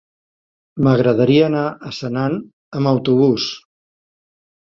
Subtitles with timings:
[0.85, 2.39] M'agradaria anar a Senan
[2.79, 3.49] amb autobús.